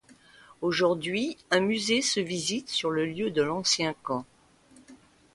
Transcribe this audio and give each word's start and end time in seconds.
Aujourd'hui 0.61 1.37
un 1.51 1.59
musée 1.59 2.01
se 2.01 2.19
visite 2.19 2.69
sur 2.69 2.89
le 2.89 3.05
lieu 3.05 3.29
de 3.29 3.43
l'ancien 3.43 3.93
camp. 4.01 4.25